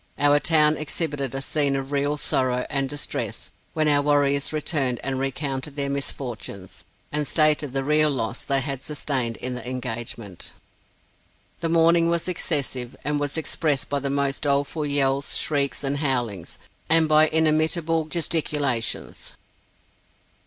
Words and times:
Our 0.17 0.39
town 0.39 0.77
exhibited 0.77 1.35
a 1.35 1.43
scene 1.43 1.75
of 1.75 1.91
real 1.91 2.17
sorrow 2.17 2.65
and 2.71 2.89
distress, 2.89 3.51
when 3.75 3.87
our 3.87 4.01
warriors 4.01 4.51
returned 4.51 4.99
and 5.03 5.19
recounted 5.19 5.75
their 5.75 5.91
misfortunes, 5.91 6.83
and 7.11 7.27
stated 7.27 7.71
the 7.71 7.83
real 7.83 8.09
loss 8.09 8.41
they 8.41 8.61
had 8.61 8.81
sustained 8.81 9.37
in 9.37 9.53
the 9.53 9.69
engagement. 9.69 10.53
The 11.59 11.69
mourning 11.69 12.09
was 12.09 12.27
excessive, 12.27 12.95
and 13.03 13.19
was 13.19 13.37
expressed 13.37 13.89
by 13.89 13.99
the 13.99 14.09
most 14.09 14.41
doleful 14.41 14.87
yells, 14.87 15.37
shrieks, 15.37 15.83
and 15.83 15.97
howlings, 15.97 16.57
and 16.89 17.07
by 17.07 17.27
inimitable 17.27 18.05
gesticulations. 18.05 19.33